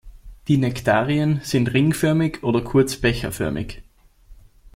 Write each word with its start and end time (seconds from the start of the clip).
Die 0.47 0.57
Nektarien 0.57 1.41
sind 1.43 1.71
ringförmig 1.75 2.41
oder 2.41 2.61
kurz 2.61 2.95
becherförmig. 2.95 3.83